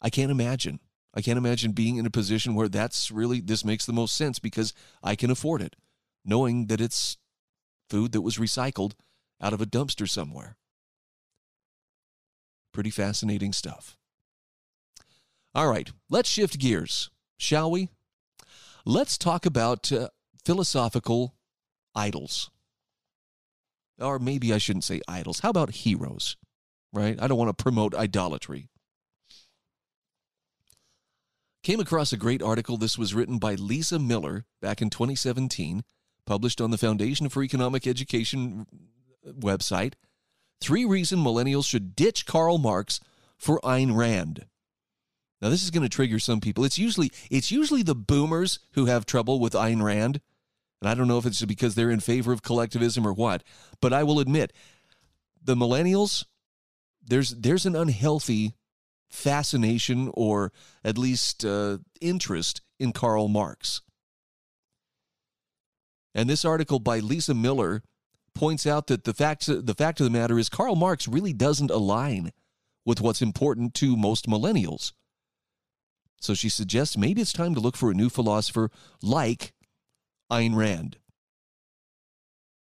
[0.00, 0.80] I can't imagine.
[1.12, 4.38] I can't imagine being in a position where that's really, this makes the most sense
[4.38, 5.76] because I can afford it,
[6.24, 7.16] knowing that it's
[7.88, 8.92] food that was recycled
[9.40, 10.56] out of a dumpster somewhere.
[12.72, 13.96] Pretty fascinating stuff.
[15.54, 17.88] All right, let's shift gears, shall we?
[18.84, 20.08] Let's talk about uh,
[20.44, 21.34] philosophical
[21.94, 22.50] idols.
[23.98, 25.40] Or maybe I shouldn't say idols.
[25.40, 26.36] How about heroes?
[26.92, 27.20] Right?
[27.20, 28.68] I don't want to promote idolatry.
[31.62, 32.78] Came across a great article.
[32.78, 35.82] This was written by Leisa Miller back in 2017,
[36.24, 38.66] published on the Foundation for Economic Education
[39.26, 39.94] uh, website.
[40.62, 43.00] Three reasons millennials should ditch Karl Marx
[43.36, 44.46] for Ayn Rand.
[45.42, 46.64] Now this is going to trigger some people.
[46.64, 50.20] It's usually it's usually the boomers who have trouble with Ayn Rand.
[50.80, 53.42] And I don't know if it's because they're in favor of collectivism or what,
[53.82, 54.52] but I will admit
[55.42, 56.24] the millennials
[57.02, 58.54] there's there's an unhealthy
[59.10, 60.52] fascination or
[60.84, 63.82] at least uh, interest in Karl Marx.
[66.14, 67.82] And this article by Leisa Miller
[68.34, 71.70] points out that the fact the fact of the matter is Karl Marx really doesn't
[71.70, 72.32] align
[72.84, 74.92] with what's important to most millennials.
[76.20, 78.70] So she suggests maybe it's time to look for a new philosopher
[79.02, 79.52] like
[80.30, 80.98] Ayn Rand.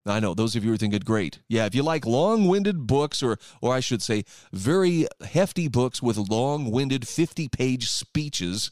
[0.05, 1.39] I know those of you are thinking, great.
[1.47, 6.01] Yeah, if you like long winded books, or, or I should say, very hefty books
[6.01, 8.71] with long winded 50 page speeches,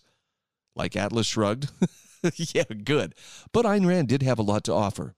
[0.75, 1.71] like Atlas Shrugged,
[2.35, 3.15] yeah, good.
[3.51, 5.15] But Ayn Rand did have a lot to offer.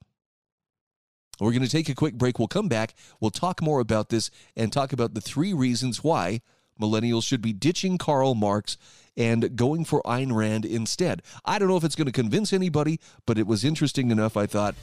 [1.40, 2.40] We're going to take a quick break.
[2.40, 2.96] We'll come back.
[3.20, 6.42] We'll talk more about this and talk about the three reasons why
[6.80, 8.78] millennials should be ditching Karl Marx
[9.18, 11.22] and going for Ayn Rand instead.
[11.44, 14.38] I don't know if it's going to convince anybody, but it was interesting enough.
[14.38, 14.76] I thought,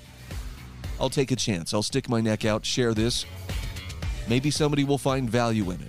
[1.01, 1.75] I'll take a chance.
[1.75, 3.27] I'll stick my neck out, share this.
[4.29, 5.89] Maybe somebody will find value in it.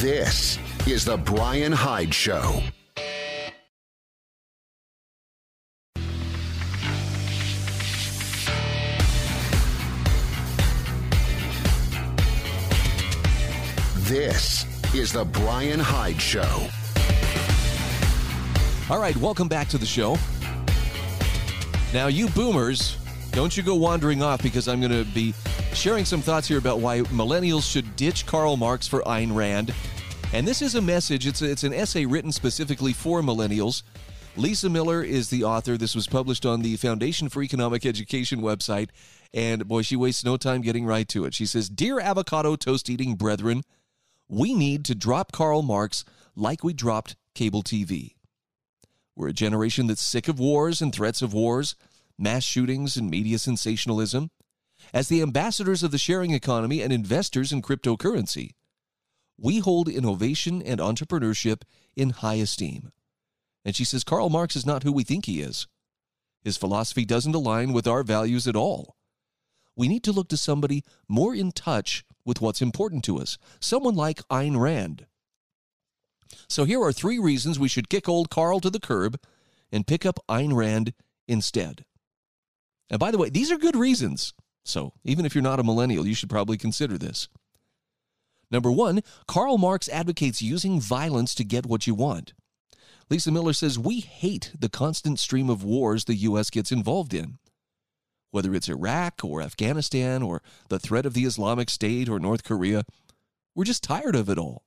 [0.00, 2.62] This is The Bryan Hyde Show.
[14.10, 16.66] This is The Bryan Hyde Show.
[18.92, 20.16] All right, welcome back to the show.
[21.94, 22.96] Now, you boomers,
[23.30, 25.32] don't you go wandering off because I'm going to be
[25.74, 29.72] sharing some thoughts here about why millennials should ditch Karl Marx for Ayn Rand.
[30.32, 33.84] And this is a message, it's, a, it's an essay written specifically for millennials.
[34.36, 35.76] Leisa Miller is the author.
[35.76, 38.88] This was published on the Foundation for Economic Education website.
[39.32, 41.34] And boy, she wastes no time getting right to it.
[41.34, 43.62] She says Dear avocado toast eating brethren,
[44.30, 46.04] we need to drop Karl Marx
[46.36, 48.14] like we dropped cable TV.
[49.16, 51.74] We're a generation that's sick of wars and threats of wars,
[52.16, 54.30] mass shootings and media sensationalism.
[54.94, 58.52] As the ambassadors of the sharing economy and investors in cryptocurrency,
[59.36, 61.62] we hold innovation and entrepreneurship
[61.96, 62.92] in high esteem.
[63.64, 65.66] And she says Karl Marx is not who we think he is.
[66.42, 68.94] His philosophy doesn't align with our values at all.
[69.74, 73.94] We need to look to somebody more in touch with what's important to us, someone
[73.94, 75.06] like Ayn Rand.
[76.48, 79.18] So here are three reasons we should kick old Karl to the curb
[79.72, 80.92] and pick up Ayn Rand
[81.26, 81.84] instead.
[82.88, 84.34] And by the way, these are good reasons.
[84.64, 87.28] So even if you're not a millennial, you should probably consider this.
[88.50, 92.32] Number one, Karl Marx advocates using violence to get what you want.
[93.08, 96.50] Leisa Miller says, We hate the constant stream of wars the U.S.
[96.50, 97.38] gets involved in
[98.30, 102.84] whether it's Iraq or Afghanistan or the threat of the Islamic State or North Korea.
[103.54, 104.64] We're just tired of it all.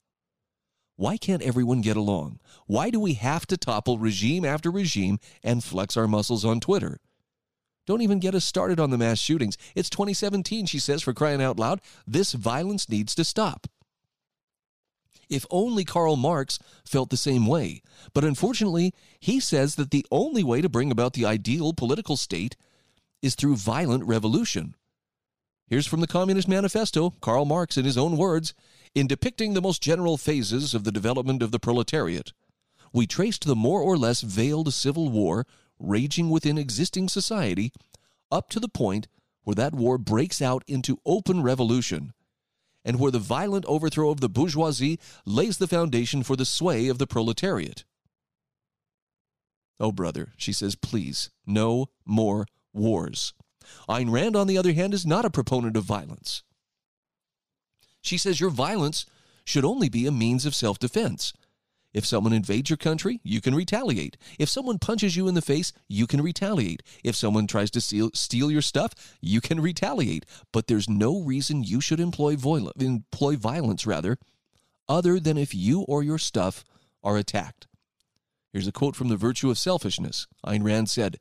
[0.95, 2.39] Why can't everyone get along?
[2.67, 6.99] Why do we have to topple regime after regime and flex our muscles on Twitter?
[7.86, 9.58] Don't even get us started on the mass shootings.
[9.76, 11.82] It's 2017, she says, for crying out loud.
[12.08, 13.67] This violence needs to stop.
[15.30, 17.82] If only Karl Marx felt the same way.
[18.13, 22.56] But unfortunately, he says that the only way to bring about the ideal political state
[23.23, 24.75] is through violent revolution.
[25.67, 28.53] Here's from the Communist Manifesto, Karl Marx in his own words
[28.93, 32.33] In depicting the most general phases of the development of the proletariat,
[32.91, 35.47] we traced the more or less veiled civil war
[35.79, 37.71] raging within existing society
[38.29, 39.08] up to the point
[39.43, 42.13] where that war breaks out into open revolution
[42.85, 46.98] and where the violent overthrow of the bourgeoisie lays the foundation for the sway of
[46.98, 47.85] the proletariat.
[49.79, 53.34] Oh, brother, she says, please, no more wars.
[53.88, 56.44] Ayn Rand, on the other hand, is not a proponent of violence.
[58.02, 59.06] She says your violence
[59.46, 61.34] should only be a means of self defense.
[61.94, 64.17] If someone invades your country, you can retaliate.
[64.40, 66.82] If someone punches you in the face, you can retaliate.
[67.04, 70.26] If someone tries to steal, steal your stuff, you can retaliate.
[70.52, 72.36] But there's no reason you should employ,
[72.80, 74.17] employ violence, rather,
[74.90, 76.63] other than if you or your stuff
[77.04, 77.67] are attacked.
[78.52, 80.28] Here's a quote from The Virtue of Selfishness.
[80.46, 81.19] Ayn Rand said,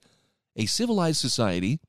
[0.57, 1.81] a civilized society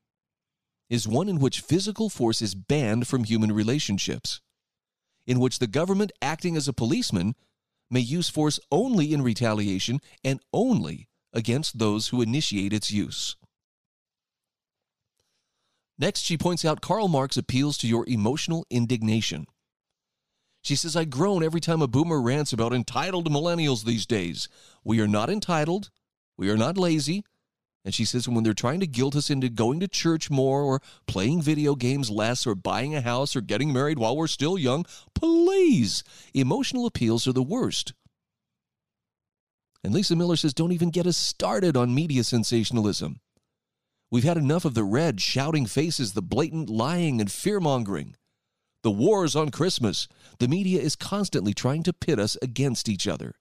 [0.90, 4.40] is one in which physical force is banned from human relationships.
[5.26, 7.34] in which the government, acting as a policeman,
[7.90, 13.36] may use force only in retaliation and only against those who initiate its use.
[15.98, 19.46] Next, she points out Karl Marx appeals to your emotional indignation.
[20.62, 24.48] She says, I groan every time a boomer rants about entitled millennials these days.
[24.82, 25.90] We are not entitled.
[26.36, 27.24] We are not lazy.
[27.84, 30.80] And she says, when they're trying to guilt us into going to church more or
[31.06, 34.86] playing video games less or buying a house or getting married while we're still young,
[35.14, 37.92] please, emotional appeals are the worst.
[39.82, 43.20] And Leisa Miller says, don't even get us started on media sensationalism.
[44.10, 48.16] We've had enough of the red, shouting faces, the blatant lying and fear mongering.
[48.82, 50.08] The wars on Christmas.
[50.38, 53.34] The media is constantly trying to pit us against each other.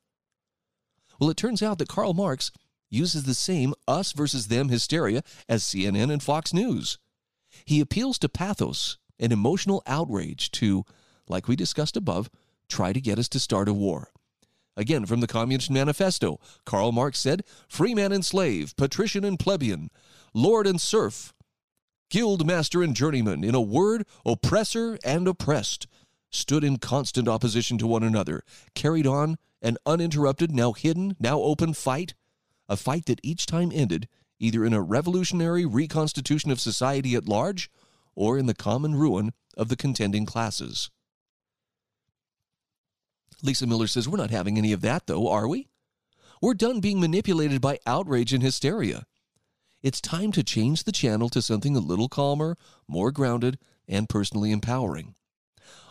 [1.19, 2.51] Well, it turns out that Karl Marx
[2.93, 6.97] uses the same us versus them hysteria as CNN and Fox News.
[7.65, 10.85] He appeals to pathos and emotional outrage to,
[11.27, 12.29] like we discussed above,
[12.69, 14.09] try to get us to start a war.
[14.75, 19.91] Again, from the Communist Manifesto, Karl Marx said, Free man and slave, patrician and plebeian,
[20.33, 21.33] lord and serf,
[22.09, 25.87] guild master and journeyman, in a word, oppressor and oppressed,
[26.31, 31.73] stood in constant opposition to one another, carried on an uninterrupted, now hidden, now open
[31.73, 32.15] fight,
[32.67, 34.07] a fight that each time ended
[34.39, 37.71] either in a revolutionary reconstitution of society at large
[38.15, 40.89] or in the common ruin of the contending classes.
[43.43, 45.67] Leisa Miller says, We're not having any of that, though, are we?
[46.41, 49.05] We're done being manipulated by outrage and hysteria.
[49.81, 52.57] It's time to change the channel to something a little calmer,
[52.87, 55.15] more grounded, and personally empowering.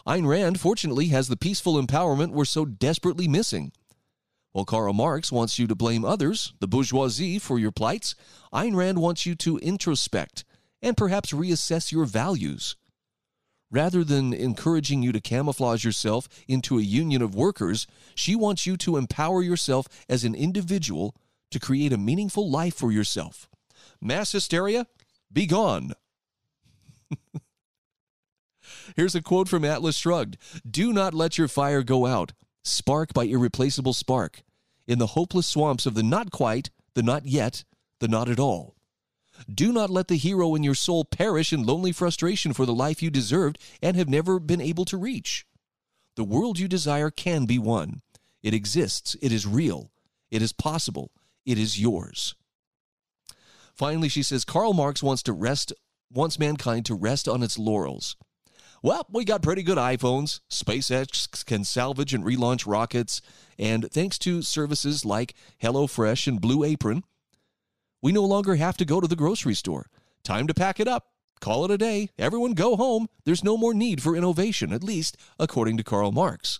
[0.06, 3.72] Ayn Rand, fortunately, has the peaceful empowerment we're so desperately missing.
[4.52, 8.14] While Karl Marx wants you to blame others, the bourgeoisie, for your plights,
[8.52, 10.44] Ayn Rand wants you to introspect
[10.82, 12.76] and perhaps reassess your values.
[13.70, 18.76] Rather than encouraging you to camouflage yourself into a union of workers, she wants you
[18.76, 21.16] to empower yourself as an individual
[21.50, 23.48] to create a meaningful life for yourself.
[24.02, 24.86] Mass hysteria,
[25.32, 25.92] be gone.
[28.96, 30.36] Here's a quote from Atlas Shrugged
[30.68, 32.32] Do not let your fire go out.
[32.64, 34.42] Spark by irreplaceable spark.
[34.86, 37.64] In the hopeless swamps of the not quite, the not yet,
[37.98, 38.76] the not at all.
[39.52, 43.02] Do not let the hero in your soul perish in lonely frustration for the life
[43.02, 45.46] you deserved and have never been able to reach.
[46.16, 48.02] The world you desire can be won.
[48.42, 49.16] It exists.
[49.22, 49.90] It is real.
[50.30, 51.10] It is possible.
[51.44, 52.34] It is yours.
[53.74, 55.72] Finally, she says Karl Marx wants to rest
[56.12, 58.16] wants mankind to rest on its laurels.
[58.84, 60.40] Well, we got pretty good iPhones.
[60.50, 63.22] SpaceX can salvage and relaunch rockets,
[63.56, 67.04] and thanks to services like HelloFresh and Blue Apron,
[68.02, 69.86] we no longer have to go to the grocery store.
[70.24, 71.06] Time to pack it up.
[71.40, 72.10] Call it a day.
[72.18, 73.06] Everyone go home.
[73.24, 76.58] There's no more need for innovation, at least according to Karl Marx.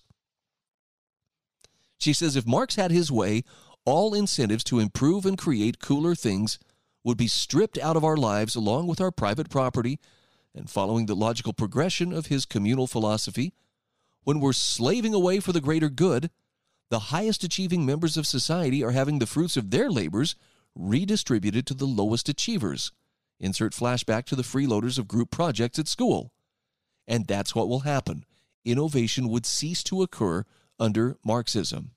[1.98, 3.42] She says if Marx had his way,
[3.84, 6.60] all incentives to improve and create cooler things
[7.02, 9.98] would be stripped out of our lives along with our private property,
[10.54, 13.52] and following the logical progression of his communal philosophy,
[14.24, 16.30] when we're slaving away for the greater good,
[16.90, 20.36] the highest achieving members of society are having the fruits of their labors
[20.74, 22.92] redistributed to the lowest achievers.
[23.40, 26.32] Insert flashback to the freeloaders of group projects at school.
[27.08, 28.24] And that's what will happen.
[28.64, 30.44] Innovation would cease to occur
[30.78, 31.92] under Marxism.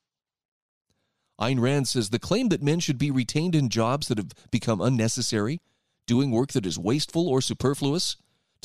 [1.40, 4.82] Ayn Rand says the claim that men should be retained in jobs that have become
[4.82, 5.62] unnecessary,
[6.08, 8.16] doing work that is wasteful or superfluous,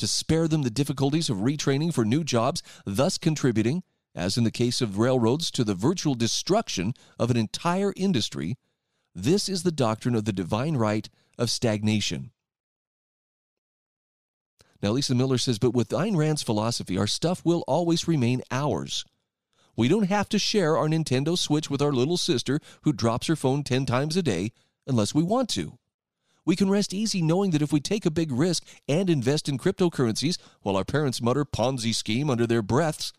[0.01, 3.83] to spare them the difficulties of retraining for new jobs, thus contributing,
[4.15, 8.57] as in the case of railroads, to the virtual destruction of an entire industry,
[9.13, 12.31] this is the doctrine of the divine right of stagnation.
[14.81, 19.05] Now, Leisa Miller says, but with Ayn Rand's philosophy, our stuff will always remain ours.
[19.77, 23.35] We don't have to share our Nintendo Switch with our little sister who drops her
[23.35, 24.51] phone 10 times a day
[24.87, 25.77] unless we want to.
[26.45, 29.57] We can rest easy knowing that if we take a big risk and invest in
[29.57, 33.13] cryptocurrencies while our parents mutter Ponzi scheme under their breaths,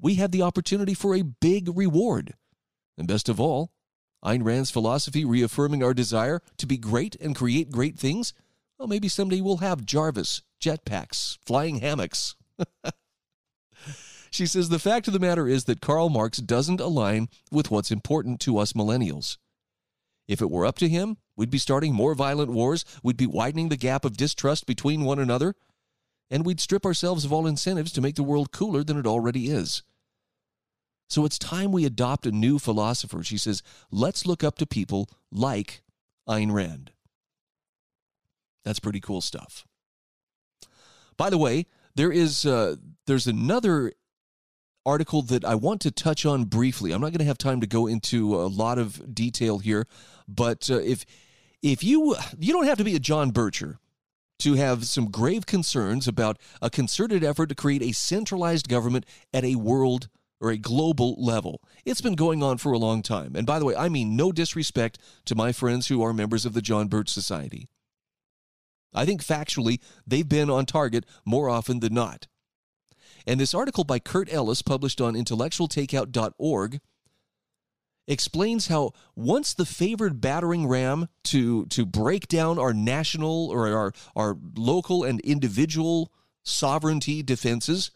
[0.00, 2.34] we have the opportunity for a big reward.
[2.96, 3.72] And best of all,
[4.24, 8.32] Ayn Rand's philosophy reaffirming our desire to be great and create great things,
[8.78, 12.36] well, maybe someday we'll have Jarvis, jetpacks, flying hammocks.
[14.30, 17.90] She says the fact of the matter is that Karl Marx doesn't align with what's
[17.90, 19.38] important to us millennials.
[20.30, 23.68] If it were up to him, we'd be starting more violent wars, we'd be widening
[23.68, 25.56] the gap of distrust between one another,
[26.30, 29.50] and we'd strip ourselves of all incentives to make the world cooler than it already
[29.50, 29.82] is.
[31.08, 33.24] So it's time we adopt a new philosopher.
[33.24, 35.82] She says, let's look up to people like
[36.28, 36.92] Ayn Rand.
[38.64, 39.66] That's pretty cool stuff.
[41.16, 41.66] By the way,
[41.96, 42.76] there is uh,
[43.06, 43.94] there's another
[44.86, 46.92] article that I want to touch on briefly.
[46.92, 49.86] I'm not going to have time to go into a lot of detail here,
[50.26, 51.04] but uh, if
[51.62, 53.78] if you you don't have to be a John Bircher
[54.40, 59.04] to have some grave concerns about a concerted effort to create a centralized government
[59.34, 60.08] at a world
[60.40, 61.60] or a global level.
[61.84, 63.36] It's been going on for a long time.
[63.36, 66.54] And by the way, I mean no disrespect to my friends who are members of
[66.54, 67.68] the John Birch Society.
[68.92, 72.26] I think factually, they've been on target more often than not.
[73.30, 76.80] And this article by Curt Ellis, published on intellectualtakeout.org,
[78.08, 83.92] explains how once the favored battering ram to, to break down our national or our,
[84.16, 86.12] our local and individual
[86.42, 87.92] sovereignty defenses,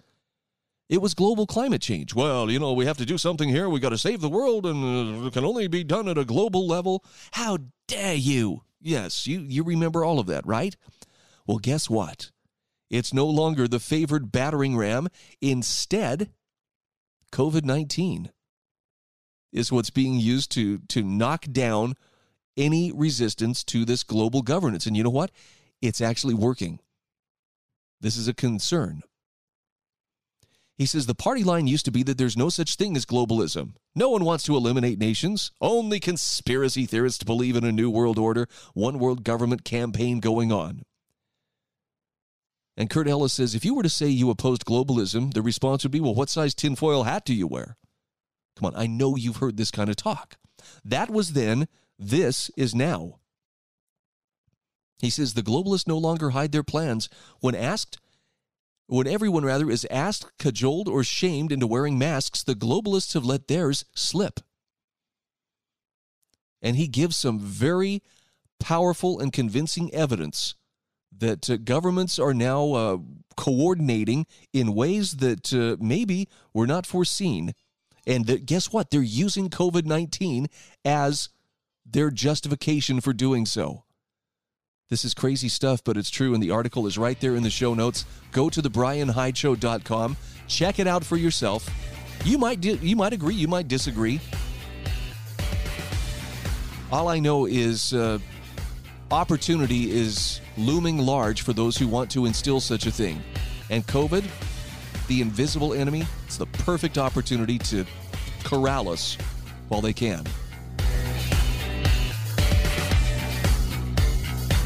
[0.88, 2.14] it was global climate change.
[2.14, 3.68] Well, you know, we have to do something here.
[3.68, 6.64] We got to save the world, and it can only be done at a global
[6.64, 7.04] level.
[7.32, 7.58] How
[7.88, 8.62] dare you?
[8.80, 10.76] Yes, you, you remember all of that, right?
[11.44, 12.30] Well, guess what?
[12.94, 15.08] It's no longer the favored battering ram.
[15.40, 16.30] Instead,
[17.32, 18.30] COVID 19
[19.52, 21.94] is what's being used to, to knock down
[22.56, 24.86] any resistance to this global governance.
[24.86, 25.32] And you know what?
[25.82, 26.78] It's actually working.
[28.00, 29.02] This is a concern.
[30.78, 33.72] He says the party line used to be that there's no such thing as globalism.
[33.96, 35.50] No one wants to eliminate nations.
[35.60, 40.82] Only conspiracy theorists believe in a new world order, one world government campaign going on.
[42.76, 45.92] And Curt Ellis says if you were to say you opposed globalism, the response would
[45.92, 47.76] be, well, what size tinfoil hat do you wear?
[48.56, 50.36] Come on, I know you've heard this kind of talk.
[50.84, 51.68] That was then,
[51.98, 53.18] this is now.
[54.98, 57.08] He says the globalists no longer hide their plans.
[57.40, 57.98] When asked,
[58.86, 63.48] when everyone rather is asked, cajoled, or shamed into wearing masks, the globalists have let
[63.48, 64.40] theirs slip.
[66.62, 68.02] And he gives some very
[68.58, 70.54] powerful and convincing evidence
[71.18, 72.98] that uh, governments are now uh,
[73.36, 77.54] coordinating in ways that uh, maybe were not foreseen.
[78.06, 78.90] And that, guess what?
[78.90, 80.48] They're using COVID 19
[80.84, 81.30] as
[81.86, 83.84] their justification for doing so.
[84.90, 87.50] This is crazy stuff, but it's true, and the article is right there in the
[87.50, 88.04] show notes.
[88.32, 90.16] Go to thebryanhydeshow.com.
[90.46, 91.68] Check it out for yourself.
[92.24, 94.20] You might di- you might agree, you might disagree.
[96.92, 98.18] All I know is uh,
[99.10, 103.22] opportunity is looming large for those who want to instill such a thing.
[103.70, 104.24] And COVID,
[105.08, 107.84] the invisible enemy, it's the perfect opportunity to
[108.44, 109.16] corral us
[109.68, 110.24] while they can.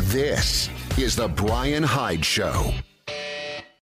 [0.08, 2.72] This is The Bryan Hyde Show.